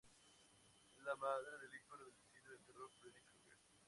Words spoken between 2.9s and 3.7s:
Freddy Krueger.